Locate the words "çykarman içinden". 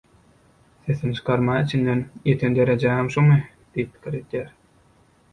1.17-2.01